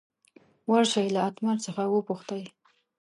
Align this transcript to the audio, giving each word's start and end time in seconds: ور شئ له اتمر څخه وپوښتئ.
ور 0.69 0.83
شئ 0.91 1.07
له 1.15 1.21
اتمر 1.29 1.57
څخه 1.65 1.83
وپوښتئ. 1.87 2.43